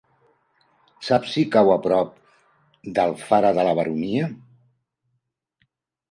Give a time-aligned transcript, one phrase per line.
[1.07, 2.15] Saps si cau a prop
[2.95, 4.31] d'Alfara de la Baronia?